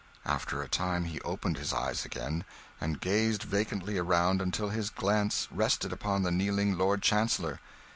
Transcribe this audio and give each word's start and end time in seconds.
After 0.25 0.63
a 0.63 0.67
time 0.67 1.03
he 1.05 1.21
opened 1.21 1.59
his 1.59 1.71
eyes 1.73 2.05
again, 2.05 2.43
and 2.81 2.99
gazed 2.99 3.43
vacantly 3.43 3.99
around 3.99 4.41
until 4.41 4.69
his 4.69 4.89
glance 4.89 5.47
rested 5.51 5.93
upon 5.93 6.23
the 6.23 6.31
kneeling 6.31 6.75
Lord 6.75 7.03
Chancellor. 7.03 7.59